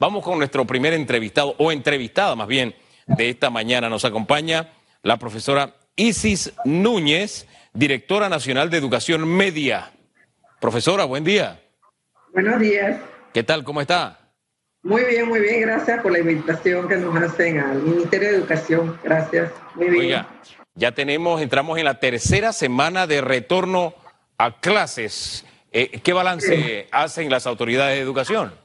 [0.00, 2.74] Vamos con nuestro primer entrevistado, o entrevistada más bien,
[3.06, 3.90] de esta mañana.
[3.90, 9.92] Nos acompaña la profesora Isis Núñez, directora nacional de Educación Media.
[10.58, 11.60] Profesora, buen día.
[12.32, 12.98] Buenos días.
[13.34, 13.62] ¿Qué tal?
[13.62, 14.32] ¿Cómo está?
[14.82, 15.60] Muy bien, muy bien.
[15.60, 18.98] Gracias por la invitación que nos hacen al Ministerio de Educación.
[19.04, 19.52] Gracias.
[19.74, 20.00] Muy bien.
[20.02, 20.28] Oiga,
[20.76, 23.92] ya tenemos, entramos en la tercera semana de retorno
[24.38, 25.44] a clases.
[25.72, 28.59] Eh, ¿Qué balance hacen las autoridades de educación?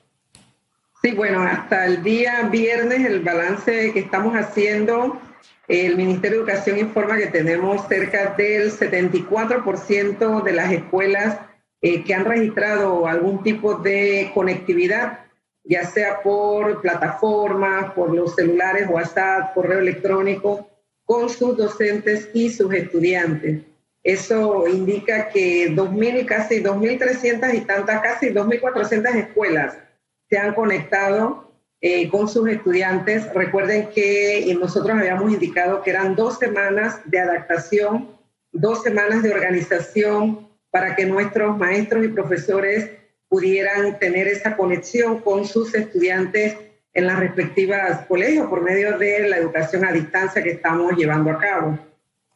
[1.06, 5.22] Sí, bueno, hasta el día viernes el balance que estamos haciendo,
[5.68, 11.38] el Ministerio de Educación informa que tenemos cerca del 74% de las escuelas
[11.84, 15.20] eh, que han registrado algún tipo de conectividad,
[15.64, 20.68] ya sea por plataformas, por los celulares, WhatsApp, correo electrónico,
[21.04, 23.62] con sus docentes y sus estudiantes.
[24.04, 29.85] Eso indica que 2.000, casi 2.300 y tantas, casi 2.400 escuelas
[30.30, 33.32] se han conectado eh, con sus estudiantes.
[33.34, 38.10] Recuerden que nosotros habíamos indicado que eran dos semanas de adaptación,
[38.52, 42.92] dos semanas de organización para que nuestros maestros y profesores
[43.28, 46.58] pudieran tener esa conexión con sus estudiantes
[46.94, 51.38] en las respectivas colegios por medio de la educación a distancia que estamos llevando a
[51.38, 51.78] cabo.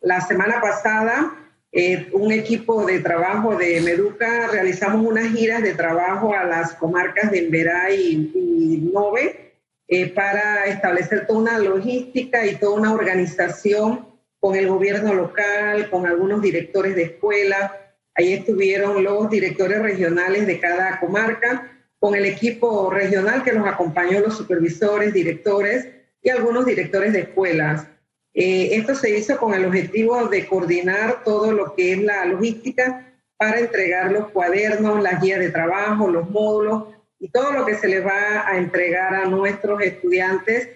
[0.01, 1.33] La semana pasada
[1.71, 7.29] eh, un equipo de trabajo de Meduca realizamos unas giras de trabajo a las comarcas
[7.29, 9.53] de Emberá y, Nove
[9.87, 14.07] eh, para establecer toda una logística y toda una organización
[14.39, 17.75] con el gobierno local, con algunos directores de escuela.
[18.15, 24.21] Ahí estuvieron los directores regionales de cada comarca, con el equipo regional que nos acompañó,
[24.21, 25.87] los supervisores, directores
[26.21, 27.85] y algunos directores de escuelas.
[28.33, 33.13] Eh, esto se hizo con el objetivo de coordinar todo lo que es la logística
[33.37, 37.87] para entregar los cuadernos, las guías de trabajo, los módulos y todo lo que se
[37.87, 40.69] les va a entregar a nuestros estudiantes.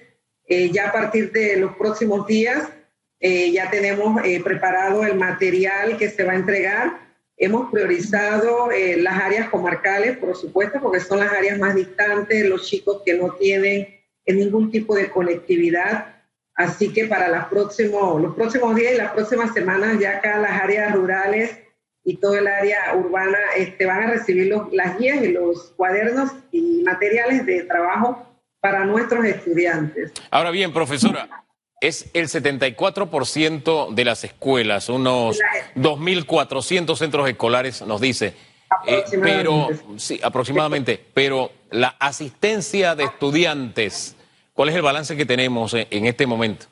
[0.47, 2.69] Eh, ya a partir de los próximos días
[3.19, 6.99] eh, ya tenemos preparado el material que se va a entregar.
[7.37, 13.01] Hemos priorizado las áreas comarcales, por supuesto, porque son las áreas más distantes, los chicos
[13.05, 13.87] que no tienen
[14.25, 16.13] ningún tipo de conectividad
[16.55, 20.61] Así que para los próximos, los próximos días y las próximas semanas ya acá las
[20.61, 21.57] áreas rurales
[22.05, 26.83] y todo el área urbana este, van a recibir las guías y los cuadernos y
[26.83, 28.27] materiales de trabajo
[28.59, 30.11] para nuestros estudiantes.
[30.29, 31.43] Ahora bien, profesora,
[31.81, 35.39] es el 74% de las escuelas, unos
[35.75, 38.33] 2.400 centros escolares, nos dice.
[38.87, 44.15] Eh, pero, sí, aproximadamente, pero la asistencia de estudiantes
[44.53, 46.67] ¿Cuál es el balance que tenemos en este momento?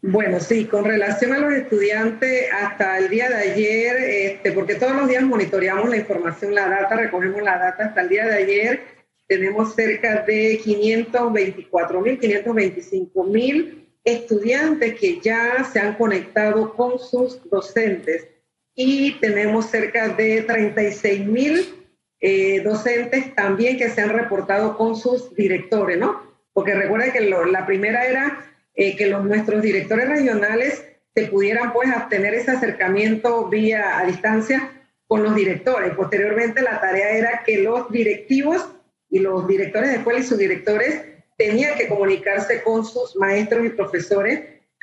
[0.00, 4.94] Bueno, sí, con relación a los estudiantes, hasta el día de ayer, este, porque todos
[4.94, 8.80] los días monitoreamos la información, la data, recogemos la data, hasta el día de ayer
[9.26, 17.38] tenemos cerca de 524 mil, 525 mil estudiantes que ya se han conectado con sus
[17.50, 18.26] docentes
[18.74, 21.74] y tenemos cerca de 36 mil
[22.20, 26.27] eh, docentes también que se han reportado con sus directores, ¿no?
[26.58, 31.88] Porque recuerda que la primera era eh, que los, nuestros directores regionales se pudieran pues
[31.96, 34.68] obtener ese acercamiento vía a distancia
[35.06, 35.94] con los directores.
[35.94, 38.68] Posteriormente la tarea era que los directivos
[39.08, 41.00] y los directores de escuela y sus directores
[41.36, 44.40] tenían que comunicarse con sus maestros y profesores.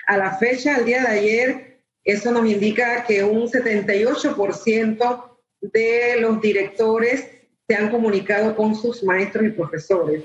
[0.08, 6.40] A la fecha, al día de ayer, eso nos indica que un 78% de los
[6.40, 7.28] directores
[7.68, 10.24] se han comunicado con sus maestros y profesores.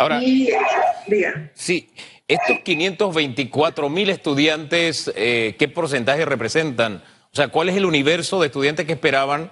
[0.00, 0.18] Ahora,
[1.52, 1.90] sí,
[2.26, 7.02] estos 524 mil estudiantes, eh, ¿qué porcentaje representan?
[7.30, 9.50] O sea, ¿cuál es el universo de estudiantes que esperaban?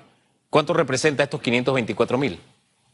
[0.49, 2.41] ¿Cuánto representa estos 524 mil?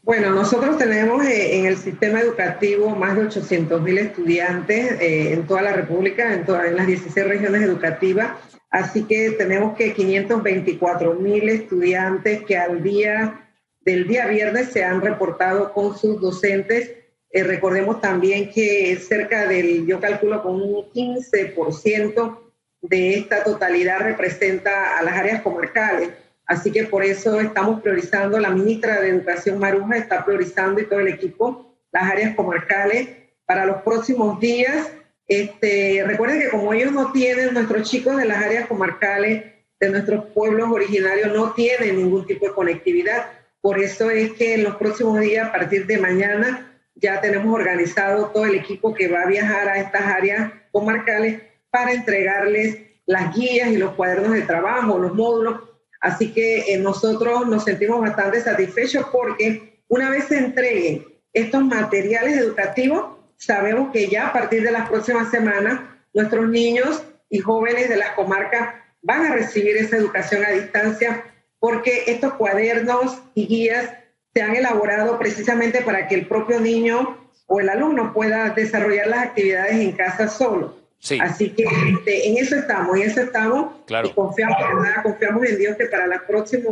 [0.03, 5.47] Bueno, nosotros tenemos eh, en el sistema educativo más de 800 mil estudiantes eh, en
[5.47, 8.33] toda la República, en, todas en las 16 regiones educativas.
[8.69, 13.47] Así que tenemos que 524 mil estudiantes que al día
[13.85, 17.04] del día viernes se han reportado con sus docentes
[17.35, 22.39] eh, recordemos también que cerca del, yo calculo con un 15%
[22.81, 26.11] de esta totalidad representa a las áreas comarcales.
[26.45, 31.01] Así que por eso estamos priorizando, la ministra de Educación Maruja está priorizando y todo
[31.01, 33.09] el equipo las áreas comarcales
[33.45, 34.89] para los próximos días.
[35.27, 39.43] Este, recuerden que como ellos no tienen, nuestros chicos de las áreas comarcales,
[39.81, 43.25] de nuestros pueblos originarios, no tienen ningún tipo de conectividad.
[43.59, 48.27] Por eso es que en los próximos días, a partir de mañana, ya tenemos organizado
[48.27, 53.69] todo el equipo que va a viajar a estas áreas comarcales para entregarles las guías
[53.69, 55.61] y los cuadernos de trabajo, los módulos.
[55.99, 62.37] Así que eh, nosotros nos sentimos bastante satisfechos porque una vez se entreguen estos materiales
[62.37, 63.17] educativos.
[63.37, 65.81] Sabemos que ya a partir de las próximas semanas
[66.13, 71.23] nuestros niños y jóvenes de las comarcas van a recibir esa educación a distancia
[71.59, 73.89] porque estos cuadernos y guías
[74.35, 77.17] se han elaborado precisamente para que el propio niño
[77.47, 80.77] o el alumno pueda desarrollar las actividades en casa solo.
[81.21, 83.75] Así que este, en eso estamos, en eso estamos.
[83.85, 84.09] Claro.
[84.09, 84.57] Y confiamos,
[85.03, 86.69] confiamos en Dios que para la próxima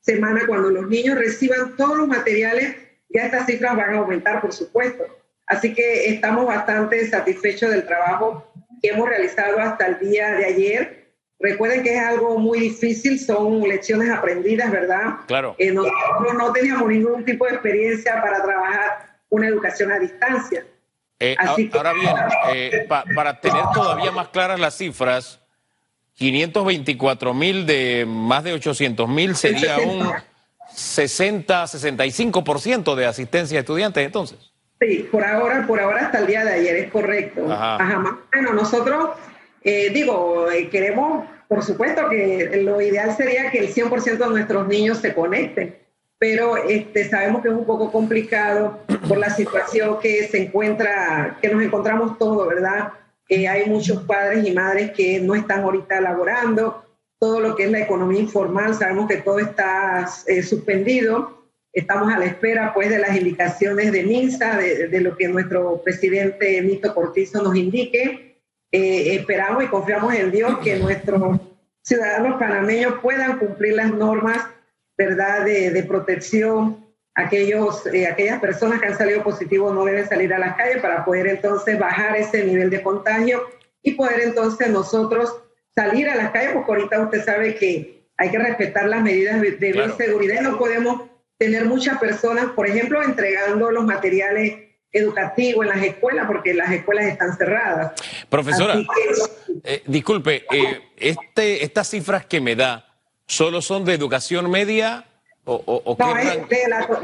[0.00, 2.76] semana, cuando los niños reciban todos los materiales,
[3.10, 5.04] ya estas cifras van a aumentar, por supuesto.
[5.46, 11.03] Así que estamos bastante satisfechos del trabajo que hemos realizado hasta el día de ayer.
[11.40, 15.16] Recuerden que es algo muy difícil, son lecciones aprendidas, ¿verdad?
[15.26, 15.56] Claro.
[15.58, 20.64] Eh, nosotros no teníamos ningún tipo de experiencia para trabajar una educación a distancia.
[21.20, 21.36] Eh,
[21.72, 22.14] ahora bien,
[22.52, 25.40] eh, para tener todavía más claras las cifras,
[26.14, 30.12] 524 mil de más de 800 mil sería un
[30.72, 34.52] 60, 65% de asistencia de estudiantes entonces.
[34.80, 37.50] Sí, por ahora, por ahora hasta el día de ayer es correcto.
[37.50, 38.18] Ajá.
[38.32, 39.10] Bueno, nosotros,
[39.64, 44.98] eh, digo, queremos, por supuesto que lo ideal sería que el 100% de nuestros niños
[44.98, 45.84] se conecten
[46.24, 51.50] pero este, sabemos que es un poco complicado por la situación que se encuentra, que
[51.50, 52.92] nos encontramos todos, ¿verdad?
[53.28, 56.82] Eh, hay muchos padres y madres que no están ahorita laborando,
[57.18, 61.44] todo lo que es la economía informal, sabemos que todo está eh, suspendido,
[61.74, 65.82] estamos a la espera pues de las indicaciones de MINSA, de, de lo que nuestro
[65.82, 68.33] presidente Nito Cortizo nos indique.
[68.76, 71.38] Eh, esperamos y confiamos en Dios que nuestros
[71.80, 74.48] ciudadanos panameños puedan cumplir las normas
[74.98, 76.84] ¿verdad?, de, protección.
[77.14, 81.04] Aquellos, eh, aquellas personas que han salido positivos no deben salir a las calles para
[81.04, 83.44] poder entonces bajar ese nivel de contagio
[83.80, 85.32] y poder entonces nosotros
[85.72, 89.52] salir a las calles, porque ahorita usted sabe que hay que respetar las medidas de,
[89.52, 91.02] bioseguridad y no podemos
[91.38, 97.06] tener muchas personas, por ejemplo, entregando los materiales educativos en las escuelas, porque las escuelas
[97.06, 97.92] están cerradas.
[98.30, 98.76] Profesora,
[99.62, 102.94] eh, disculpe, eh, este, estas cifras que me da,
[103.26, 105.06] ¿Solo son de educación media?
[105.46, 105.96] O,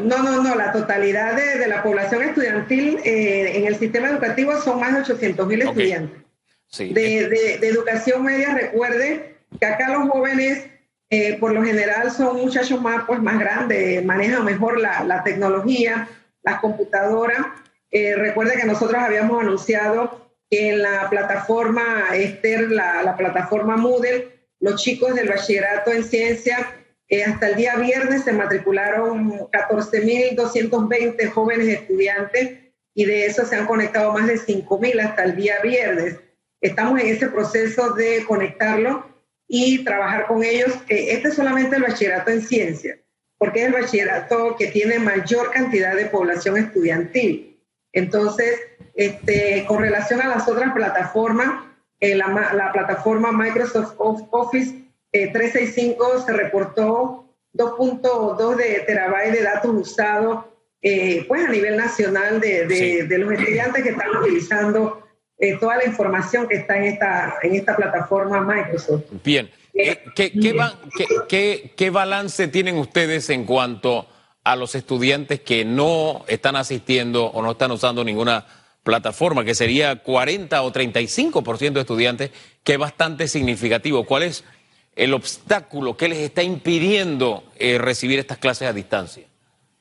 [0.02, 4.80] no, no, no, la totalidad de, la población estudiantil eh, en el sistema educativo son
[4.80, 6.22] más de 800 mil estudiantes.
[6.78, 10.66] De, educación media, recuerde que acá los jóvenes,
[11.10, 16.08] eh, por lo general, son muchachos más, pues, más grandes, manejan mejor la, tecnología,
[16.42, 17.40] las computadoras.
[17.90, 24.40] Eh, recuerde que nosotros habíamos anunciado que en la plataforma Esther, la, la plataforma Moodle,
[24.60, 26.74] los chicos del bachillerato en ciencia
[27.10, 32.58] eh, hasta el día viernes se matricularon 14.220 jóvenes estudiantes
[32.94, 36.20] y de eso se han conectado más de 5.000 hasta el día viernes.
[36.60, 39.04] Estamos en ese proceso de conectarlo
[39.48, 40.72] y trabajar con ellos.
[40.88, 42.96] este es solamente el bachillerato en ciencia,
[43.38, 47.49] porque es el bachillerato que tiene mayor cantidad de población estudiantil.
[47.92, 48.60] Entonces,
[48.94, 51.64] este, con relación a las otras plataformas,
[52.00, 54.74] en la, plataforma Microsoft Office
[55.12, 60.44] 365 eh, se reportó 2.2 de terabytes de datos usados
[60.82, 65.06] eh, pues a nivel nacional de, los estudiantes que están utilizando
[65.38, 69.04] eh, toda la información que está en esta, en esta plataforma Microsoft.
[69.22, 70.32] Bien, ¿Qué,
[71.28, 74.19] qué, qué balance tienen ustedes en cuanto a
[74.56, 78.46] los estudiantes que no están asistiendo o no están usando ninguna
[78.82, 82.30] plataforma, que sería 40 o 35% de estudiantes,
[82.64, 84.04] que es bastante significativo.
[84.04, 84.44] ¿Cuál es
[84.96, 89.24] el obstáculo que les está impidiendo eh, recibir estas clases a distancia?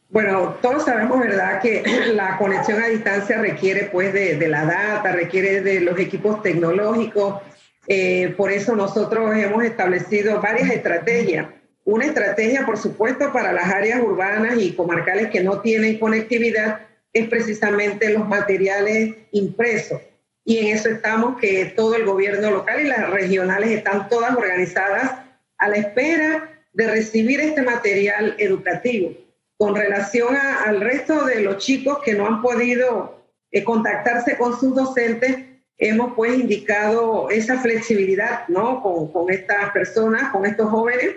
[0.10, 1.84] Bueno, todos sabemos, ¿verdad?, que
[2.14, 7.42] la conexión a distancia requiere, pues, de, la data, requiere de los equipos tecnológicos.
[7.88, 11.48] Eh, por eso nosotros hemos establecido varias estrategias.
[11.86, 16.82] Una estrategia, por supuesto, para las áreas urbanas y comarcales que no tienen conectividad,
[17.14, 20.02] es precisamente los materiales impresos.
[20.46, 25.14] Y en eso estamos, que todo el gobierno local y las regionales están todas organizadas
[25.58, 29.14] a la espera de recibir este material educativo.
[29.58, 34.76] Con relación al resto de los chicos que no han podido eh, contactarse con sus
[34.76, 35.38] docentes,
[35.78, 38.82] hemos pues indicado esa flexibilidad, ¿no?
[38.82, 41.16] Con, con estas personas, con estos jóvenes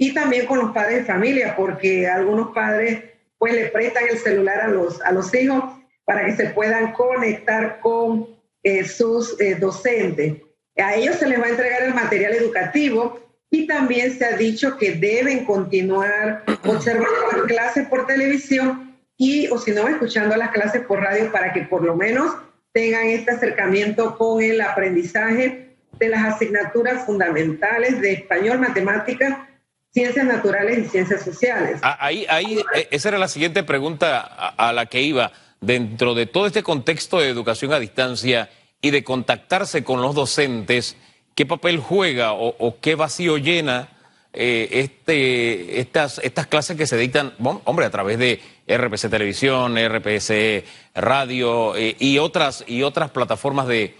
[0.00, 3.02] y también con los padres de familia, porque algunos padres
[3.36, 5.62] pues le prestan el celular a los, a los hijos
[6.06, 8.26] para que se puedan conectar con
[8.62, 10.38] eh, sus eh, docentes.
[10.78, 14.78] A ellos se les va a entregar el material educativo y también se ha dicho
[14.78, 20.80] que deben continuar observando las clases por televisión y, o si no, escuchando las clases
[20.86, 22.36] por radio para que por lo menos
[22.72, 29.49] tengan este acercamiento con el aprendizaje de las asignaturas fundamentales de español, matemáticas
[29.92, 31.80] ciencias naturales y ciencias sociales.
[31.82, 35.32] Ah, ahí, ahí, eh, esa era la siguiente pregunta a, la que iba.
[35.60, 38.48] Dentro de todo este contexto de educación a distancia
[38.80, 40.96] y de contactarse con los docentes,
[41.34, 43.88] ¿qué papel juega o, qué vacío llena
[44.32, 50.64] eh, este, estas, estas clases que se dictan, hombre, a través de RPC Televisión, RPC
[50.94, 53.96] Radio eh, y, otras, y otras plataformas de,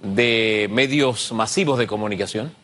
[0.00, 2.54] de medios masivos de comunicación?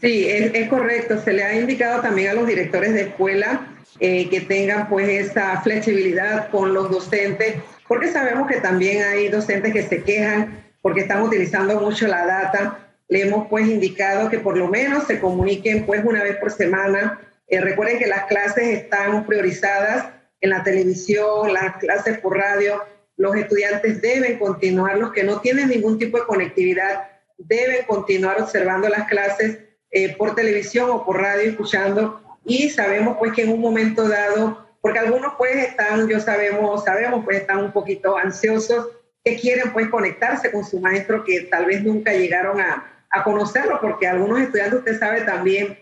[0.00, 1.20] Sí, es, correcto.
[1.20, 5.60] Se le ha indicado también a los directores de escuela eh, que tengan pues esa
[5.62, 7.56] flexibilidad con los docentes,
[7.88, 12.78] porque sabemos que también hay docentes que se quejan porque están utilizando mucho la data.
[13.08, 17.20] Le hemos pues indicado que por lo menos se comuniquen pues una vez por semana.
[17.48, 20.08] Eh, recuerden que las clases están priorizadas
[20.40, 22.82] en la televisión, las clases por radio.
[23.16, 28.88] Los estudiantes deben continuar, los que no tienen ningún tipo de conectividad, deben continuar observando
[28.88, 29.58] las clases
[29.90, 34.66] eh, por televisión o por radio escuchando y sabemos pues que en un momento dado,
[34.80, 38.88] porque algunos pues están, yo sabemos, sabemos pues están un poquito ansiosos,
[39.24, 42.92] que quieren pues conectarse con su maestro que tal vez nunca llegaron a,
[43.24, 45.78] conocerlo, porque algunos estudiantes, usted sabe también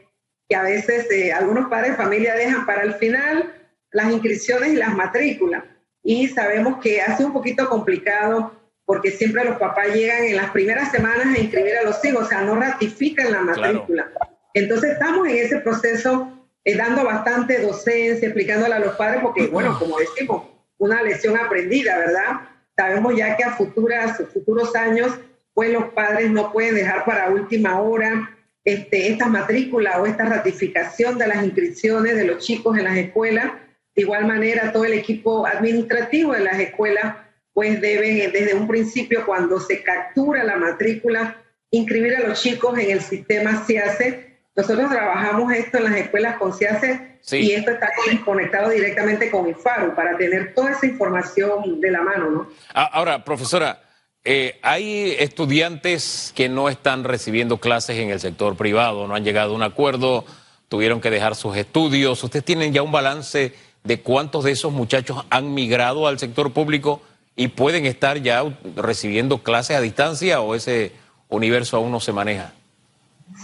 [0.48, 3.52] que a veces eh, algunos padres de familia dejan para el final
[3.90, 5.64] las inscripciones y las matrículas.
[6.04, 8.52] Y sabemos que hace un poquito complicado
[8.86, 12.28] porque siempre los papás llegan en las primeras semanas a inscribir a los hijos, o
[12.28, 14.10] sea, no ratifican la matrícula.
[14.52, 19.78] Entonces estamos en ese proceso eh, dando bastante docencia, explicándole a los padres, porque, bueno,
[19.78, 20.44] como decimos,
[20.78, 22.40] una lección aprendida, ¿verdad?
[22.76, 25.12] Sabemos ya que a futuras, futuros años,
[25.54, 28.30] pues los padres no pueden dejar para última hora
[28.64, 33.52] este, esta matrícula o esta ratificación de las inscripciones de los chicos en las escuelas.
[33.94, 37.14] De igual manera, todo el equipo administrativo de las escuelas
[37.54, 42.76] pues deben eh, desde un principio, cuando se captura la matrícula, inscribir a los chicos
[42.78, 44.34] en el sistema CIACE.
[44.56, 47.90] Nosotros trabajamos esto en las escuelas con CIACE y esto está
[48.24, 52.30] conectado directamente con IFARU para tener toda esa información de la mano.
[52.30, 52.48] ¿no?
[52.74, 53.82] Ahora, profesora,
[54.24, 59.52] eh, hay estudiantes que no están recibiendo clases en el sector privado, no han llegado
[59.52, 60.24] a un acuerdo,
[60.68, 62.22] tuvieron que dejar sus estudios.
[62.22, 67.02] ¿Ustedes tienen ya un balance de cuántos de esos muchachos han migrado al sector público?
[67.36, 68.44] Y pueden estar ya
[68.76, 70.92] recibiendo clases a distancia o ese
[71.28, 72.52] universo aún no se maneja?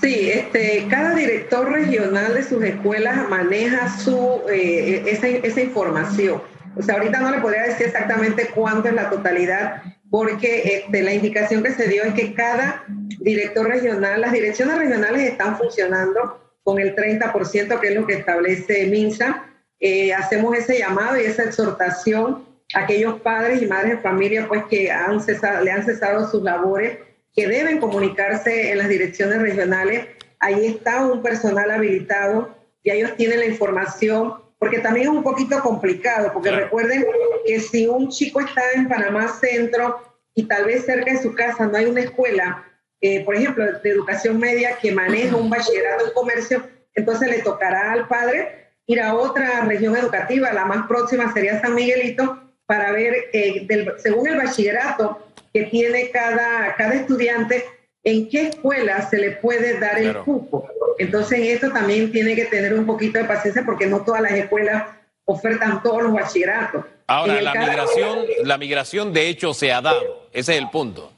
[0.01, 6.43] Sí, este, cada director regional de sus escuelas maneja su, eh, esa, esa, información.
[6.77, 11.15] O sea, ahorita no le podría decir exactamente cuánto es la totalidad, porque este, la
[11.15, 12.85] indicación que se dio es que cada
[13.21, 18.87] director regional, las direcciones regionales están funcionando con el 30%, que es lo que establece
[18.87, 19.47] MINSA.
[19.81, 24.91] Eh, hacemos ese llamado y esa exhortación aquellos padres y madres de familia pues que
[24.91, 26.99] han cesado, le han cesado sus labores,
[27.35, 30.07] que deben comunicarse en las direcciones regionales.
[30.41, 35.61] Ahí está un personal habilitado y ellos tienen la información, porque también es un poquito
[35.61, 37.05] complicado, porque recuerden
[37.47, 40.01] que si un chico está en Panamá Centro
[40.35, 42.65] y tal vez cerca de su casa no hay una escuela,
[43.01, 46.63] eh, por ejemplo, de educación media que maneja un bachillerato en comercio,
[46.95, 51.75] entonces le tocará al padre ir a otra región educativa, la más próxima sería San
[51.75, 53.67] Miguelito, para ver, eh,
[53.99, 55.19] según el bachillerato
[55.53, 57.65] que tiene cada, cada estudiante,
[58.05, 60.69] en qué escuela se le puede dar el cupo.
[60.97, 64.85] Entonces, esto también tiene que tener un poquito de paciencia porque no todas las escuelas
[65.25, 66.85] ofertan todos los bachilleratos.
[67.09, 71.13] Ahora, la migración, la migración de hecho se ha dado, ese es el punto.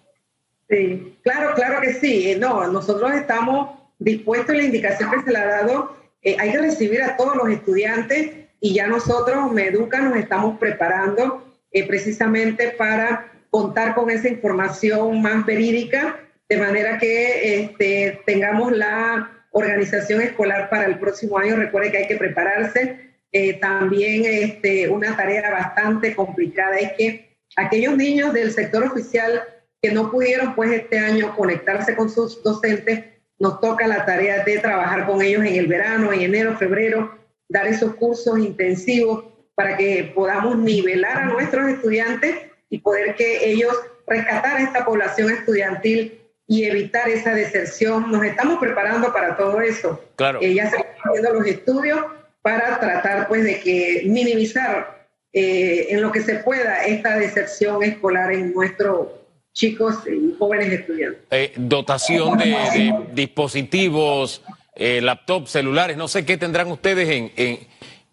[0.71, 2.31] Sí, claro, claro que sí.
[2.31, 6.63] Eh, no, nosotros estamos dispuestos, la indicación que se le ha dado, eh, hay que
[6.63, 13.33] recibir a todos los estudiantes y ya nosotros, Meduca, nos estamos preparando eh, precisamente para
[13.51, 20.85] contar con esa información más verídica, de manera que este, tengamos la organización escolar para
[20.85, 21.57] el próximo año.
[21.57, 23.11] Recuerde que hay que prepararse.
[23.33, 29.43] Eh, también este, una tarea bastante complicada es que aquellos niños del sector oficial
[29.83, 33.07] que no pudieron pues este año conectarse con sus docentes,
[33.41, 37.22] nos toca la tarea de trabajar con ellos en el verano, en enero, febrero,
[37.53, 42.35] dar esos cursos intensivos para que podamos nivelar a nuestros estudiantes
[42.71, 43.75] y poder que ellos
[44.07, 48.11] rescatar a esta población estudiantil y evitar esa deserción.
[48.11, 50.03] Nos estamos preparando para todo eso.
[50.17, 50.41] Claro.
[50.43, 52.01] Eh, ya se están haciendo los estudios
[52.41, 58.33] para tratar pues de que minimizar eh, en lo que se pueda esta deserción escolar
[58.33, 59.09] en nuestros
[59.53, 61.21] chicos y jóvenes estudiantes.
[61.31, 64.43] Eh, dotación de dispositivos,
[64.75, 67.31] eh, laptops, celulares, no sé qué tendrán ustedes en,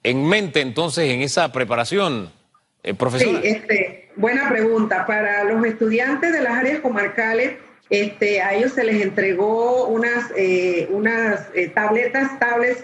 [0.03, 2.31] en, mente entonces en esa preparación,
[2.83, 2.95] eh.
[3.17, 5.05] Sí, este, buena pregunta.
[5.05, 7.57] Para los estudiantes de las áreas comarcales,
[7.89, 12.83] este, a ellos se les entregó unas, eh, unas eh, tabletas, tablets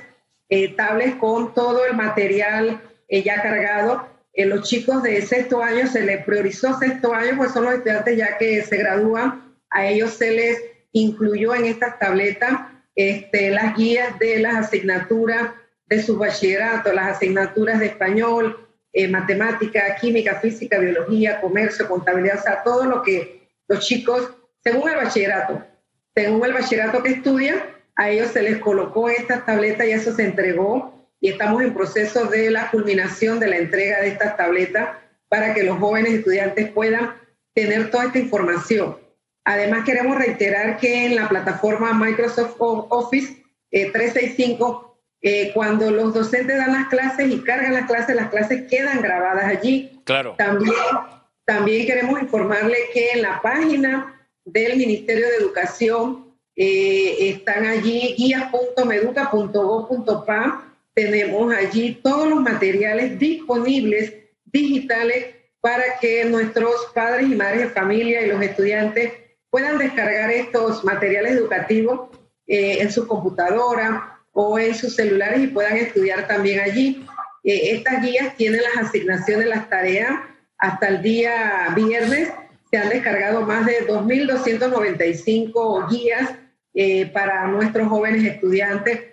[0.77, 4.07] tablets con todo el material ya cargado.
[4.35, 8.37] Los chicos de sexto año se les priorizó sexto año, pues son los estudiantes ya
[8.37, 14.39] que se gradúan, a ellos se les incluyó en estas tabletas este, las guías de
[14.39, 15.51] las asignaturas
[15.87, 22.41] de su bachillerato, las asignaturas de español, eh, matemática, química, física, biología, comercio, contabilidad, o
[22.41, 24.31] sea, todo lo que los chicos,
[24.63, 25.63] según el bachillerato,
[26.15, 27.61] según el bachillerato que estudian,
[27.97, 32.25] a ellos se les colocó estas tabletas y eso se entregó y estamos en proceso
[32.25, 34.89] de la culminación de la entrega de estas tabletas
[35.27, 37.15] para que los jóvenes estudiantes puedan
[37.53, 38.97] tener toda esta información.
[39.45, 46.57] Además, queremos reiterar que en la plataforma Microsoft Office 365, eh, eh, cuando los docentes
[46.57, 50.01] dan las clases y cargan las clases, las clases quedan grabadas allí.
[50.03, 50.33] Claro.
[50.37, 50.73] También,
[51.45, 60.73] también queremos informarle que en la página del Ministerio de Educación eh, están allí guías.meduca.gov.pa.
[60.95, 64.11] Tenemos allí todos los materiales disponibles
[64.45, 69.11] digitales para que nuestros padres y madres de familia y los estudiantes
[69.55, 72.09] puedan descargar estos materiales educativos
[72.45, 77.07] eh, en su computadora o en sus celulares y puedan estudiar también allí.
[77.45, 80.11] Eh, estas guías tienen las asignaciones, las tareas
[80.57, 82.33] hasta el día viernes.
[82.69, 86.31] Se han descargado más de 2.295 guías
[86.73, 89.05] eh, para nuestros jóvenes estudiantes.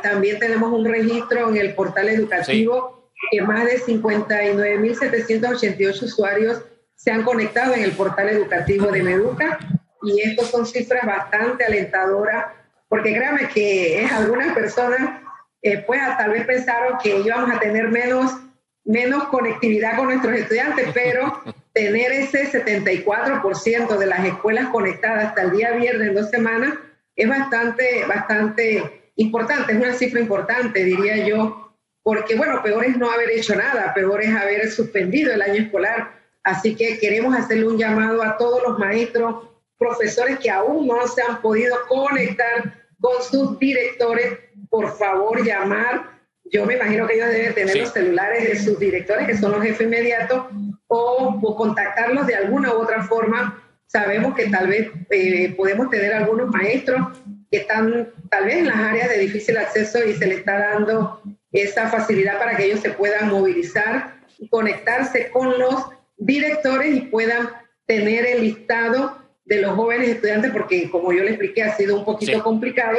[0.00, 6.62] también tenemos un registro en el portal educativo que más de 59.788 usuarios
[7.02, 9.58] se han conectado en el portal educativo de Meduca
[10.02, 12.46] y estas son cifras bastante alentadoras,
[12.88, 15.20] porque créanme que es algunas personas,
[15.62, 18.36] eh, pues tal vez pensaron que íbamos a tener menos,
[18.84, 21.42] menos conectividad con nuestros estudiantes, pero
[21.72, 26.74] tener ese 74% de las escuelas conectadas hasta el día viernes en dos semanas
[27.16, 33.10] es bastante, bastante importante, es una cifra importante, diría yo, porque bueno, peor es no
[33.10, 37.78] haber hecho nada, peor es haber suspendido el año escolar Así que queremos hacerle un
[37.78, 43.58] llamado a todos los maestros, profesores que aún no se han podido conectar con sus
[43.58, 44.38] directores,
[44.70, 46.10] por favor llamar.
[46.44, 49.62] Yo me imagino que ellos deben tener los celulares de sus directores, que son los
[49.62, 50.46] jefes inmediatos,
[50.86, 53.62] o, contactarlos de alguna u otra forma.
[53.86, 57.18] Sabemos que tal vez eh, podemos tener algunos maestros
[57.50, 61.22] que están tal vez en las áreas de difícil acceso y se les está dando
[61.52, 65.86] esa facilidad para que ellos se puedan movilizar y conectarse con los
[66.24, 67.50] directores y puedan
[67.86, 72.04] tener el listado de los jóvenes estudiantes, porque como yo le expliqué, ha sido un
[72.04, 72.98] poquito complicado.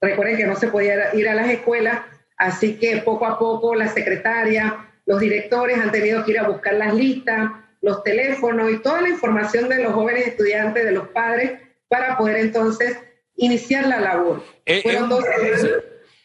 [0.00, 2.00] Recuerden que no se podía ir a las escuelas,
[2.36, 6.74] así que poco a poco la secretaria, los directores han tenido que ir a buscar
[6.74, 7.50] las listas,
[7.80, 12.36] los teléfonos y toda la información de los jóvenes estudiantes, de los padres, para poder
[12.36, 12.98] entonces
[13.36, 14.44] iniciar la labor.
[14.66, 14.82] Eh,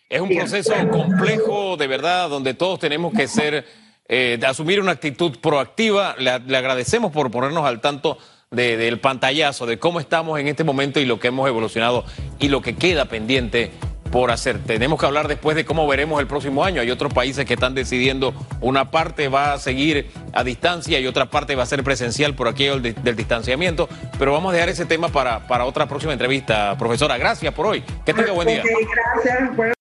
[0.10, 3.66] es un proceso complejo, de verdad, donde todos tenemos que ser
[4.08, 6.16] eh, de asumir una actitud proactiva.
[6.18, 8.18] Le, agradecemos por ponernos al tanto
[8.52, 12.06] del pantallazo, de cómo estamos en este momento y lo que hemos evolucionado
[12.38, 13.72] y lo que queda pendiente
[14.13, 14.60] por hacer.
[14.60, 16.82] Tenemos que hablar después de cómo veremos el próximo año.
[16.82, 21.32] Hay otros países que están decidiendo, una parte va a seguir a distancia y otra
[21.32, 23.89] parte va a ser presencial por aquello del, distanciamiento,
[24.20, 26.78] pero vamos a dejar ese tema para, para otra próxima entrevista.
[26.78, 27.84] Profesora, gracias por hoy.
[28.06, 28.62] Que tenga buen día.
[28.63, 29.58] gracias.